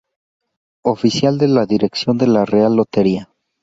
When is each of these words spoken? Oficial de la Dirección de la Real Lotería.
Oficial 0.83 1.37
de 1.37 1.47
la 1.47 1.67
Dirección 1.67 2.17
de 2.17 2.25
la 2.25 2.43
Real 2.43 2.75
Lotería. 2.75 3.29